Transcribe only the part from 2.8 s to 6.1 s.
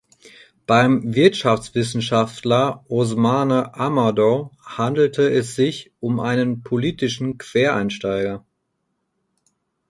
Ousmane Amadou handelte es sich